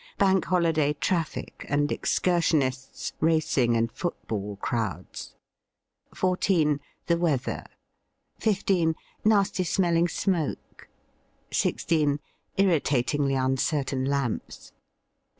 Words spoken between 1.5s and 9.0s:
and excursionists, racing and football crowds. 14. The weather. 15.